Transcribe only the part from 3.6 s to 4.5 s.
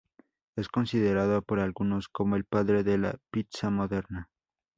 moderna.